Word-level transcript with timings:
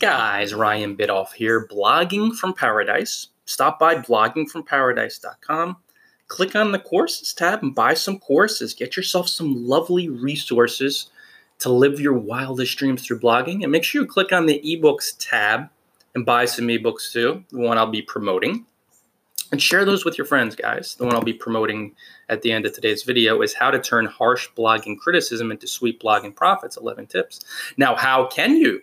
guys? 0.00 0.54
Ryan 0.54 0.96
Biddulph 0.96 1.32
here, 1.32 1.68
blogging 1.68 2.34
from 2.34 2.54
paradise. 2.54 3.28
Stop 3.44 3.78
by 3.78 3.96
bloggingfromparadise.com. 3.96 5.76
Click 6.28 6.56
on 6.56 6.72
the 6.72 6.78
courses 6.78 7.34
tab 7.34 7.62
and 7.62 7.74
buy 7.74 7.94
some 7.94 8.18
courses. 8.18 8.74
Get 8.74 8.96
yourself 8.96 9.28
some 9.28 9.66
lovely 9.66 10.08
resources 10.08 11.10
to 11.58 11.68
live 11.70 12.00
your 12.00 12.14
wildest 12.14 12.78
dreams 12.78 13.04
through 13.04 13.20
blogging. 13.20 13.62
And 13.62 13.70
make 13.70 13.84
sure 13.84 14.02
you 14.02 14.08
click 14.08 14.32
on 14.32 14.46
the 14.46 14.60
ebooks 14.64 15.14
tab 15.18 15.68
and 16.14 16.24
buy 16.24 16.46
some 16.46 16.68
ebooks 16.68 17.12
too, 17.12 17.44
the 17.50 17.58
one 17.58 17.76
I'll 17.76 17.86
be 17.86 18.02
promoting. 18.02 18.64
And 19.52 19.60
share 19.60 19.84
those 19.84 20.04
with 20.04 20.16
your 20.16 20.26
friends, 20.26 20.54
guys. 20.54 20.94
The 20.94 21.04
one 21.04 21.14
I'll 21.14 21.22
be 21.22 21.32
promoting 21.32 21.96
at 22.28 22.42
the 22.42 22.52
end 22.52 22.66
of 22.66 22.72
today's 22.72 23.02
video 23.02 23.42
is 23.42 23.52
how 23.52 23.72
to 23.72 23.80
turn 23.80 24.06
harsh 24.06 24.48
blogging 24.56 24.96
criticism 24.96 25.50
into 25.50 25.66
sweet 25.66 26.00
blogging 26.00 26.34
profits 26.34 26.76
11 26.76 27.08
tips. 27.08 27.44
Now, 27.76 27.96
how 27.96 28.26
can 28.26 28.56
you? 28.56 28.80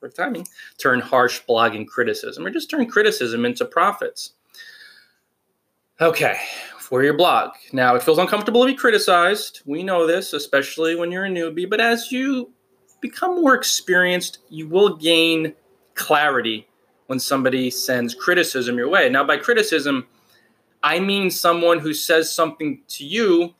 Perfect 0.00 0.16
timing. 0.16 0.46
Turn 0.78 1.00
harsh 1.00 1.42
blogging 1.48 1.86
criticism 1.86 2.46
or 2.46 2.50
just 2.50 2.70
turn 2.70 2.86
criticism 2.86 3.44
into 3.44 3.64
profits. 3.64 4.32
Okay, 6.00 6.36
for 6.78 7.02
your 7.02 7.14
blog. 7.14 7.50
Now, 7.72 7.96
it 7.96 8.02
feels 8.02 8.18
uncomfortable 8.18 8.62
to 8.62 8.72
be 8.72 8.76
criticized. 8.76 9.62
We 9.66 9.82
know 9.82 10.06
this, 10.06 10.32
especially 10.32 10.94
when 10.94 11.10
you're 11.10 11.24
a 11.24 11.30
newbie, 11.30 11.68
but 11.68 11.80
as 11.80 12.12
you 12.12 12.52
become 13.00 13.42
more 13.42 13.54
experienced, 13.54 14.38
you 14.48 14.68
will 14.68 14.96
gain 14.96 15.54
clarity 15.94 16.68
when 17.06 17.18
somebody 17.18 17.70
sends 17.70 18.14
criticism 18.14 18.76
your 18.76 18.88
way. 18.88 19.08
Now, 19.08 19.24
by 19.24 19.38
criticism, 19.38 20.06
I 20.82 21.00
mean 21.00 21.30
someone 21.30 21.80
who 21.80 21.92
says 21.92 22.32
something 22.32 22.82
to 22.88 23.04
you 23.04 23.54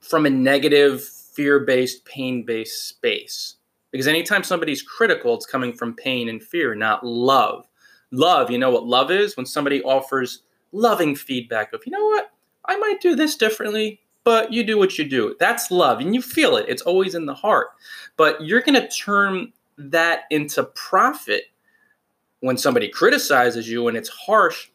from 0.00 0.24
a 0.24 0.30
negative, 0.30 1.04
fear 1.04 1.60
based, 1.60 2.04
pain 2.06 2.44
based 2.44 2.88
space. 2.88 3.55
Because 3.92 4.08
anytime 4.08 4.42
somebody's 4.42 4.82
critical, 4.82 5.34
it's 5.34 5.46
coming 5.46 5.72
from 5.72 5.94
pain 5.94 6.28
and 6.28 6.42
fear, 6.42 6.74
not 6.74 7.04
love. 7.04 7.66
Love, 8.10 8.50
you 8.50 8.58
know 8.58 8.70
what 8.70 8.86
love 8.86 9.10
is? 9.10 9.36
When 9.36 9.46
somebody 9.46 9.82
offers 9.82 10.42
loving 10.72 11.14
feedback 11.14 11.72
of, 11.72 11.82
you 11.86 11.92
know 11.92 12.04
what, 12.04 12.30
I 12.66 12.76
might 12.76 13.00
do 13.00 13.14
this 13.14 13.36
differently, 13.36 14.00
but 14.24 14.52
you 14.52 14.64
do 14.64 14.76
what 14.76 14.98
you 14.98 15.08
do. 15.08 15.36
That's 15.38 15.70
love, 15.70 16.00
and 16.00 16.14
you 16.14 16.20
feel 16.20 16.56
it. 16.56 16.66
It's 16.68 16.82
always 16.82 17.14
in 17.14 17.26
the 17.26 17.34
heart. 17.34 17.68
But 18.16 18.40
you're 18.44 18.60
going 18.60 18.80
to 18.80 18.88
turn 18.88 19.52
that 19.78 20.24
into 20.30 20.64
profit 20.64 21.44
when 22.40 22.58
somebody 22.58 22.88
criticizes 22.88 23.68
you 23.68 23.88
and 23.88 23.96
it's 23.96 24.08
harsh 24.08 24.68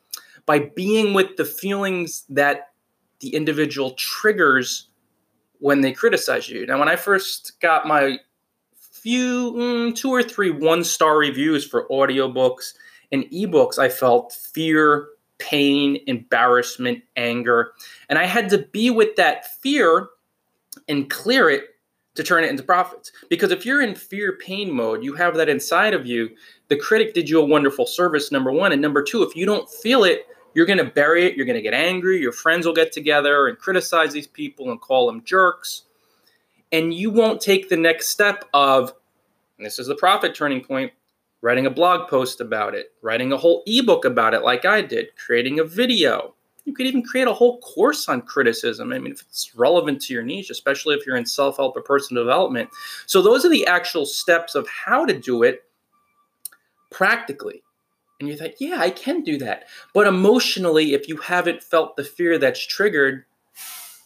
by 0.46 0.60
being 0.76 1.14
with 1.14 1.38
the 1.38 1.46
feelings 1.46 2.26
that 2.30 2.70
the 3.20 3.36
individual 3.36 3.92
triggers 3.92 4.90
when 5.60 5.82
they 5.82 5.92
criticize 5.92 6.50
you. 6.50 6.66
Now, 6.66 6.80
when 6.80 6.90
I 6.90 6.96
first 6.96 7.60
got 7.62 7.86
my 7.86 8.18
few, 9.02 9.54
mm, 9.54 9.96
two 9.96 10.10
or 10.10 10.24
three 10.24 10.52
one 10.52 10.84
star 10.84 11.18
reviews 11.18 11.66
for 11.66 11.88
audiobooks 11.90 12.74
and 13.12 13.24
ebooks, 13.26 13.78
I 13.78 13.90
felt 13.90 14.34
fear, 14.34 15.08
pain, 15.38 15.98
embarrassment, 16.08 17.04
anger. 17.16 17.74
And 18.10 18.18
I 18.18 18.26
had 18.26 18.50
to 18.50 18.60
be 18.60 18.90
with 18.90 19.16
that 19.18 19.60
fear 19.62 20.10
and 20.88 21.10
clear 21.10 21.50
it 21.50 21.64
to 22.16 22.24
turn 22.24 22.44
it 22.44 22.50
into 22.50 22.64
profits. 22.64 23.12
Because 23.30 23.52
if 23.52 23.66
you're 23.66 23.82
in 23.82 23.96
fear 23.96 24.38
pain 24.38 24.72
mode, 24.72 25.04
you 25.04 25.16
have 25.16 25.36
that 25.36 25.50
inside 25.50 25.94
of 25.94 26.06
you. 26.06 26.30
The 26.68 26.78
critic 26.78 27.14
did 27.14 27.30
you 27.30 27.42
a 27.42 27.46
wonderful 27.46 27.86
service, 27.86 28.32
number 28.32 28.52
one. 28.52 28.72
And 28.72 28.82
number 28.82 29.02
two, 29.02 29.24
if 29.24 29.36
you 29.36 29.46
don't 29.46 29.70
feel 29.70 30.04
it, 30.04 30.28
you're 30.54 30.66
going 30.66 30.78
to 30.80 30.86
bury 30.86 31.26
it. 31.26 31.36
You're 31.36 31.46
going 31.46 31.58
to 31.58 31.62
get 31.62 31.74
angry. 31.74 32.20
Your 32.20 32.34
friends 32.34 32.66
will 32.66 32.74
get 32.74 32.92
together 32.92 33.48
and 33.48 33.58
criticize 33.58 34.12
these 34.12 34.28
people 34.28 34.70
and 34.70 34.80
call 34.80 35.08
them 35.08 35.24
jerks. 35.24 35.84
And 36.72 36.94
you 36.94 37.12
won't 37.12 37.42
take 37.42 37.70
the 37.70 37.78
next 37.78 38.08
step 38.08 38.46
of, 38.54 38.94
this 39.60 39.80
is 39.80 39.88
the 39.88 39.96
profit 39.96 40.34
turning 40.34 40.64
point, 40.64 40.92
writing 41.42 41.66
a 41.66 41.72
blog 41.72 42.10
post 42.10 42.40
about 42.40 42.76
it, 42.76 42.92
writing 43.02 43.32
a 43.32 43.38
whole 43.38 43.64
ebook 43.66 44.06
about 44.06 44.34
it, 44.34 44.44
like 44.44 44.66
I 44.66 44.82
did, 44.82 45.16
creating 45.16 45.60
a 45.60 45.64
video, 45.64 46.36
you 46.66 46.74
could 46.74 46.86
even 46.86 47.04
create 47.04 47.28
a 47.28 47.34
whole 47.34 47.60
course 47.60 48.08
on 48.08 48.22
criticism. 48.22 48.94
I 48.94 49.00
mean, 49.00 49.14
if 49.14 49.22
it's 49.22 49.56
relevant 49.56 50.02
to 50.04 50.14
your 50.14 50.24
niche, 50.24 50.50
especially 50.50 50.96
if 50.96 51.06
you're 51.06 51.16
in 51.16 51.26
self 51.26 51.58
help 51.58 51.76
or 51.76 51.82
personal 51.82 52.24
development. 52.24 52.70
So, 53.08 53.22
those 53.22 53.46
are 53.46 53.50
the 53.50 53.66
actual 53.66 54.06
steps 54.06 54.56
of 54.56 54.68
how 54.68 55.06
to 55.06 55.18
do 55.18 55.44
it 55.44 55.64
practically. 56.92 57.64
And 58.20 58.30
you 58.30 58.38
think, 58.38 58.56
yeah, 58.60 58.78
I 58.80 58.92
can 58.92 59.24
do 59.24 59.40
that. 59.40 59.66
But 59.94 60.06
emotionally, 60.06 60.94
if 60.94 61.10
you 61.10 61.18
haven't 61.18 61.64
felt 61.64 61.96
the 61.96 62.04
fear 62.04 62.38
that's 62.38 62.64
triggered, 62.64 63.26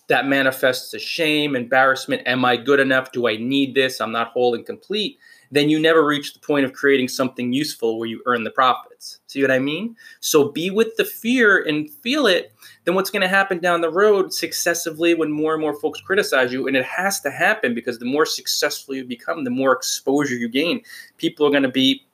that 0.08 0.28
manifests 0.28 0.94
as 0.94 1.02
shame, 1.02 1.56
embarrassment. 1.56 2.22
Am 2.26 2.46
I 2.46 2.58
good 2.58 2.80
enough? 2.80 3.12
Do 3.12 3.28
I 3.28 3.38
need 3.38 3.74
this? 3.74 4.00
I'm 4.00 4.12
not 4.12 4.32
whole 4.32 4.54
and 4.54 4.66
complete 4.66 5.18
then 5.52 5.70
you 5.70 5.80
never 5.80 6.06
reach 6.06 6.34
the 6.34 6.40
point 6.40 6.66
of 6.66 6.74
creating 6.74 7.08
something 7.08 7.54
useful 7.54 7.98
where 7.98 8.08
you 8.08 8.22
earn 8.26 8.44
the 8.44 8.52
profits. 8.52 9.20
See 9.28 9.42
what 9.42 9.52
I 9.52 9.60
mean? 9.60 9.96
So 10.20 10.50
be 10.50 10.70
with 10.70 10.96
the 10.98 11.06
fear 11.06 11.64
and 11.64 11.90
feel 11.90 12.28
it. 12.28 12.54
Then 12.84 12.96
what's 12.96 13.10
going 13.10 13.22
to 13.22 13.28
happen 13.28 13.60
down 13.60 13.82
the 13.82 13.90
road 13.90 14.34
successively 14.34 15.14
when 15.14 15.32
more 15.32 15.54
and 15.54 15.62
more 15.62 15.80
folks 15.80 16.02
criticize 16.02 16.52
you? 16.52 16.68
And 16.68 16.76
it 16.76 16.86
has 16.86 17.22
to 17.22 17.32
happen 17.32 17.74
because 17.74 18.00
the 18.00 18.06
more 18.06 18.26
successful 18.26 18.96
you 18.96 19.06
become, 19.06 19.44
the 19.44 19.50
more 19.50 19.72
exposure 19.72 20.36
you 20.36 20.50
gain. 20.50 20.82
People 21.18 21.46
are 21.48 21.52
going 21.52 21.64
to 21.64 21.70
be 21.70 22.06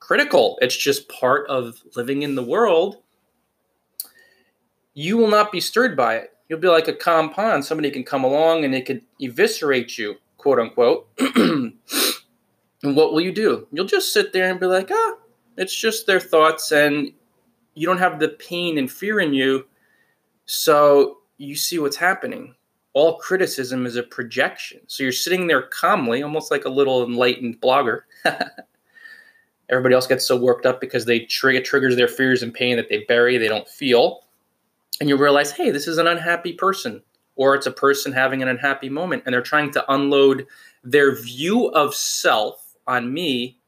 critical. 0.00 0.58
It's 0.60 0.76
just 0.76 1.08
part 1.08 1.48
of 1.48 1.80
living 1.96 2.22
in 2.22 2.34
the 2.34 2.44
world. 2.44 2.98
You 4.94 5.16
will 5.16 5.28
not 5.28 5.52
be 5.52 5.60
stirred 5.60 5.96
by 5.96 6.16
it. 6.16 6.34
You'll 6.48 6.60
be 6.60 6.68
like 6.68 6.88
a 6.88 6.94
calm 6.94 7.30
pond. 7.30 7.64
Somebody 7.64 7.90
can 7.90 8.04
come 8.04 8.24
along 8.24 8.64
and 8.64 8.72
they 8.72 8.80
could 8.80 9.02
eviscerate 9.20 9.98
you, 9.98 10.16
quote 10.38 10.58
unquote. 10.58 11.08
And 12.82 12.94
what 12.94 13.12
will 13.12 13.20
you 13.20 13.32
do? 13.32 13.66
You'll 13.72 13.86
just 13.86 14.12
sit 14.12 14.32
there 14.32 14.50
and 14.50 14.60
be 14.60 14.66
like, 14.66 14.90
ah, 14.92 15.14
it's 15.56 15.74
just 15.74 16.06
their 16.06 16.20
thoughts, 16.20 16.70
and 16.70 17.12
you 17.74 17.86
don't 17.86 17.98
have 17.98 18.20
the 18.20 18.28
pain 18.28 18.78
and 18.78 18.90
fear 18.90 19.20
in 19.20 19.34
you. 19.34 19.66
So 20.46 21.18
you 21.38 21.56
see 21.56 21.78
what's 21.78 21.96
happening. 21.96 22.54
All 22.94 23.18
criticism 23.18 23.86
is 23.86 23.96
a 23.96 24.02
projection. 24.02 24.80
So 24.86 25.02
you're 25.02 25.12
sitting 25.12 25.46
there 25.46 25.62
calmly, 25.62 26.22
almost 26.22 26.50
like 26.50 26.64
a 26.64 26.70
little 26.70 27.04
enlightened 27.04 27.60
blogger. 27.60 28.02
Everybody 29.70 29.94
else 29.94 30.06
gets 30.06 30.26
so 30.26 30.36
worked 30.36 30.64
up 30.64 30.80
because 30.80 31.04
they 31.04 31.20
trigger 31.20 31.60
triggers 31.60 31.96
their 31.96 32.08
fears 32.08 32.42
and 32.42 32.54
pain 32.54 32.76
that 32.76 32.88
they 32.88 33.04
bury, 33.06 33.36
they 33.36 33.48
don't 33.48 33.68
feel. 33.68 34.24
And 35.00 35.08
you 35.08 35.16
realize, 35.16 35.52
hey, 35.52 35.70
this 35.70 35.86
is 35.86 35.98
an 35.98 36.06
unhappy 36.06 36.52
person, 36.52 37.02
or 37.36 37.54
it's 37.54 37.66
a 37.66 37.72
person 37.72 38.12
having 38.12 38.42
an 38.42 38.48
unhappy 38.48 38.88
moment, 38.88 39.22
and 39.24 39.32
they're 39.32 39.42
trying 39.42 39.70
to 39.72 39.92
unload 39.92 40.46
their 40.82 41.14
view 41.14 41.66
of 41.66 41.94
self 41.94 42.74
on 42.86 43.12
me 43.12 43.58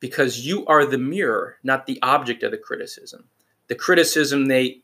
because 0.00 0.46
you 0.46 0.66
are 0.66 0.84
the 0.86 0.98
mirror, 0.98 1.58
not 1.62 1.86
the 1.86 2.00
object 2.02 2.42
of 2.42 2.50
the 2.50 2.58
criticism. 2.58 3.24
The 3.68 3.74
criticism 3.74 4.46
they 4.46 4.80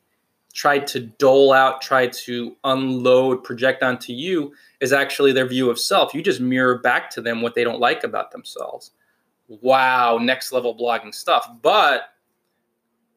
tried 0.53 0.87
to 0.87 1.01
dole 1.01 1.53
out, 1.53 1.83
try 1.83 2.07
to 2.07 2.57
unload, 2.65 3.45
project 3.45 3.83
onto 3.83 4.13
you 4.13 4.55
is 4.81 4.93
actually 4.93 5.33
their 5.33 5.47
view 5.47 5.69
of 5.71 5.79
self. 5.79 6.15
You 6.15 6.23
just 6.23 6.41
mirror 6.41 6.79
back 6.79 7.11
to 7.11 7.21
them 7.21 7.43
what 7.43 7.55
they 7.55 7.65
don't 7.65 7.81
like 7.81 8.05
about 8.05 8.31
themselves. 8.31 8.93
Wow, 9.49 10.19
next 10.19 10.53
level 10.53 10.77
blogging 10.77 11.15
stuff. 11.15 11.49
But 11.63 12.11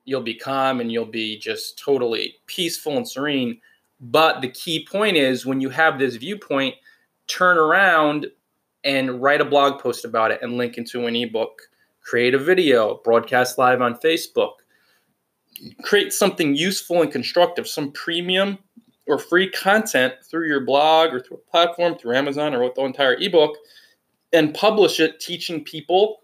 you'll 0.09 0.21
be 0.21 0.33
calm 0.33 0.81
and 0.81 0.91
you'll 0.91 1.05
be 1.05 1.37
just 1.37 1.77
totally 1.77 2.35
peaceful 2.47 2.97
and 2.97 3.07
serene. 3.07 3.61
But 4.01 4.41
the 4.41 4.49
key 4.49 4.85
point 4.89 5.17
is 5.17 5.45
when 5.45 5.61
you 5.61 5.69
have 5.69 5.99
this 5.99 6.15
viewpoint, 6.15 6.75
turn 7.27 7.57
around 7.57 8.25
and 8.83 9.21
write 9.21 9.41
a 9.41 9.45
blog 9.45 9.79
post 9.79 10.05
about 10.05 10.31
it 10.31 10.41
and 10.41 10.57
link 10.57 10.77
into 10.77 11.05
an 11.05 11.15
ebook, 11.15 11.61
create 12.01 12.33
a 12.33 12.39
video, 12.39 12.99
broadcast 13.03 13.57
live 13.57 13.81
on 13.81 13.95
Facebook, 13.95 14.53
create 15.83 16.11
something 16.11 16.55
useful 16.55 17.01
and 17.01 17.11
constructive, 17.11 17.67
some 17.67 17.91
premium 17.91 18.57
or 19.05 19.19
free 19.19 19.49
content 19.49 20.13
through 20.23 20.47
your 20.47 20.65
blog 20.65 21.13
or 21.13 21.19
through 21.19 21.37
a 21.37 21.51
platform, 21.51 21.95
through 21.95 22.15
Amazon 22.15 22.55
or 22.55 22.63
with 22.63 22.75
the 22.75 22.83
entire 22.83 23.15
ebook, 23.15 23.55
and 24.33 24.53
publish 24.53 24.99
it 24.99 25.19
teaching 25.19 25.63
people 25.63 26.21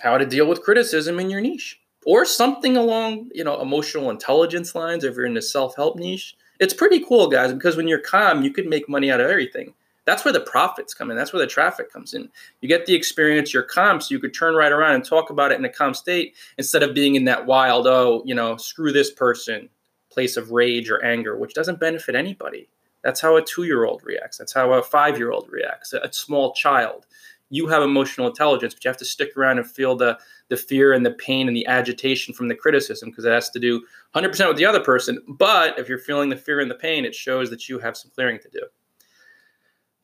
how 0.00 0.16
to 0.16 0.24
deal 0.24 0.48
with 0.48 0.62
criticism 0.62 1.20
in 1.20 1.28
your 1.28 1.40
niche 1.40 1.80
or 2.06 2.24
something 2.24 2.76
along 2.76 3.28
you 3.34 3.44
know 3.44 3.60
emotional 3.60 4.10
intelligence 4.10 4.74
lines 4.74 5.04
if 5.04 5.14
you're 5.14 5.26
in 5.26 5.34
the 5.34 5.42
self-help 5.42 5.96
niche 5.96 6.36
it's 6.58 6.74
pretty 6.74 7.00
cool 7.00 7.28
guys 7.28 7.52
because 7.52 7.76
when 7.76 7.88
you're 7.88 8.00
calm 8.00 8.42
you 8.42 8.52
can 8.52 8.68
make 8.68 8.88
money 8.88 9.10
out 9.10 9.20
of 9.20 9.30
everything 9.30 9.74
that's 10.06 10.24
where 10.24 10.32
the 10.32 10.40
profits 10.40 10.94
come 10.94 11.10
in. 11.10 11.16
That's 11.16 11.32
where 11.32 11.40
the 11.40 11.46
traffic 11.46 11.92
comes 11.92 12.14
in. 12.14 12.28
You 12.60 12.68
get 12.68 12.86
the 12.86 12.94
experience, 12.94 13.54
you're 13.54 13.62
calm, 13.62 14.00
so 14.00 14.12
you 14.12 14.18
could 14.18 14.34
turn 14.34 14.56
right 14.56 14.72
around 14.72 14.96
and 14.96 15.04
talk 15.04 15.30
about 15.30 15.52
it 15.52 15.58
in 15.58 15.64
a 15.64 15.68
calm 15.68 15.94
state 15.94 16.34
instead 16.58 16.82
of 16.82 16.94
being 16.94 17.14
in 17.14 17.26
that 17.26 17.46
wild, 17.46 17.86
oh, 17.86 18.22
you 18.24 18.34
know, 18.34 18.56
screw 18.56 18.92
this 18.92 19.10
person 19.12 19.68
place 20.10 20.36
of 20.36 20.50
rage 20.50 20.90
or 20.90 21.04
anger, 21.04 21.36
which 21.36 21.54
doesn't 21.54 21.78
benefit 21.78 22.14
anybody. 22.14 22.68
That's 23.04 23.20
how 23.20 23.36
a 23.36 23.42
two 23.42 23.62
year 23.62 23.84
old 23.84 24.02
reacts. 24.04 24.38
That's 24.38 24.52
how 24.52 24.72
a 24.72 24.82
five 24.82 25.16
year 25.16 25.30
old 25.30 25.48
reacts, 25.48 25.92
a 25.92 26.12
small 26.12 26.52
child. 26.54 27.06
You 27.50 27.66
have 27.66 27.82
emotional 27.82 28.28
intelligence, 28.28 28.74
but 28.74 28.84
you 28.84 28.88
have 28.88 28.96
to 28.98 29.04
stick 29.04 29.36
around 29.36 29.58
and 29.58 29.70
feel 29.70 29.96
the, 29.96 30.18
the 30.48 30.56
fear 30.56 30.92
and 30.92 31.04
the 31.04 31.12
pain 31.12 31.48
and 31.48 31.56
the 31.56 31.66
agitation 31.66 32.32
from 32.32 32.48
the 32.48 32.54
criticism 32.54 33.10
because 33.10 33.24
it 33.24 33.32
has 33.32 33.50
to 33.50 33.58
do 33.58 33.84
100% 34.14 34.48
with 34.48 34.56
the 34.56 34.64
other 34.64 34.80
person. 34.80 35.18
But 35.28 35.78
if 35.78 35.88
you're 35.88 35.98
feeling 35.98 36.30
the 36.30 36.36
fear 36.36 36.60
and 36.60 36.70
the 36.70 36.76
pain, 36.76 37.04
it 37.04 37.14
shows 37.14 37.50
that 37.50 37.68
you 37.68 37.78
have 37.80 37.96
some 37.96 38.12
clearing 38.14 38.38
to 38.38 38.48
do. 38.48 38.60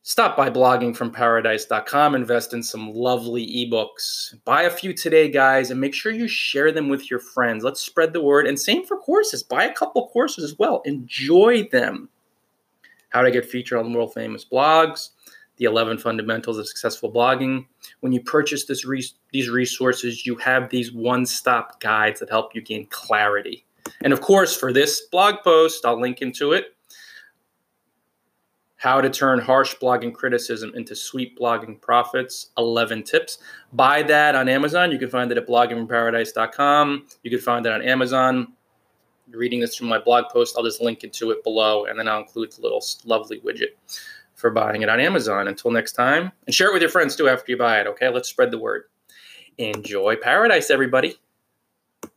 Stop 0.07 0.37
by 0.37 0.49
bloggingfromparadise.com, 0.49 2.15
invest 2.15 2.53
in 2.53 2.63
some 2.63 2.93
lovely 2.93 3.45
ebooks. 3.45 4.35
Buy 4.45 4.61
a 4.61 4.69
few 4.69 4.93
today, 4.93 5.29
guys, 5.29 5.69
and 5.69 5.81
make 5.81 5.93
sure 5.93 6.13
you 6.13 6.29
share 6.29 6.71
them 6.71 6.87
with 6.87 7.11
your 7.11 7.19
friends. 7.19 7.61
Let's 7.61 7.81
spread 7.81 8.13
the 8.13 8.21
word. 8.21 8.47
And 8.47 8.57
same 8.57 8.85
for 8.85 8.95
courses. 8.99 9.43
Buy 9.43 9.65
a 9.65 9.73
couple 9.73 10.07
courses 10.07 10.45
as 10.45 10.57
well. 10.57 10.81
Enjoy 10.85 11.67
them. 11.73 12.07
How 13.09 13.21
to 13.21 13.31
get 13.31 13.45
featured 13.45 13.79
on 13.79 13.91
the 13.91 13.97
world 13.97 14.13
famous 14.13 14.45
blogs, 14.45 15.09
the 15.57 15.65
11 15.65 15.97
fundamentals 15.97 16.57
of 16.57 16.67
successful 16.67 17.11
blogging. 17.11 17.65
When 17.99 18.11
you 18.11 18.21
purchase 18.21 18.65
this 18.65 18.85
re- 18.85 19.05
these 19.31 19.49
resources, 19.49 20.25
you 20.25 20.35
have 20.35 20.69
these 20.69 20.91
one 20.91 21.25
stop 21.25 21.79
guides 21.79 22.19
that 22.19 22.29
help 22.29 22.55
you 22.55 22.61
gain 22.61 22.87
clarity. 22.89 23.65
And 24.01 24.13
of 24.13 24.21
course, 24.21 24.55
for 24.55 24.71
this 24.71 25.01
blog 25.11 25.35
post, 25.43 25.85
I'll 25.85 25.99
link 25.99 26.21
into 26.21 26.53
it 26.53 26.73
how 28.77 29.01
to 29.01 29.09
turn 29.09 29.39
harsh 29.39 29.75
blogging 29.75 30.13
criticism 30.13 30.71
into 30.75 30.95
sweet 30.95 31.37
blogging 31.37 31.81
profits 31.81 32.51
11 32.57 33.03
tips. 33.03 33.39
Buy 33.73 34.03
that 34.03 34.35
on 34.35 34.47
amazon. 34.47 34.91
You 34.91 34.99
can 34.99 35.09
find 35.09 35.31
it 35.31 35.37
at 35.37 35.47
bloggingfromparadise.com 35.47 37.07
you 37.23 37.31
can 37.31 37.39
find 37.39 37.65
it 37.65 37.71
on 37.71 37.81
amazon. 37.81 38.53
You're 39.29 39.39
reading 39.39 39.59
this 39.59 39.75
from 39.75 39.87
my 39.87 39.99
blog 39.99 40.25
post 40.31 40.55
i'll 40.57 40.63
just 40.63 40.79
link 40.79 41.03
into 41.03 41.31
it 41.31 41.43
below 41.43 41.85
and 41.85 41.99
then 41.99 42.07
i'll 42.07 42.21
include 42.21 42.51
the 42.53 42.61
little 42.61 42.81
lovely 43.03 43.41
widget 43.41 43.71
for 44.37 44.49
buying 44.49 44.81
it 44.81 44.89
on 44.89 45.01
amazon. 45.01 45.49
Until 45.49 45.71
next 45.71 45.91
time 45.91 46.31
and 46.45 46.55
share 46.55 46.69
it 46.69 46.73
with 46.73 46.81
your 46.81 46.91
friends 46.91 47.15
too 47.15 47.27
after 47.27 47.51
you 47.51 47.57
buy 47.57 47.81
it 47.81 47.87
okay? 47.87 48.07
Let's 48.07 48.29
spread 48.29 48.51
the 48.51 48.57
word. 48.57 48.83
Enjoy 49.57 50.15
paradise 50.15 50.69
everybody 50.69 51.17